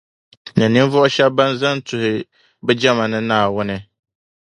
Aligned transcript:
Ni 0.57 0.65
ninvuɣu 0.73 1.07
shεba 1.15 1.35
ban 1.37 1.51
zani 1.59 1.75
n-tuhi 1.77 2.13
bɛ 2.65 2.71
jama 2.81 3.05
ni 3.11 3.19
Naawuni. 3.27 3.77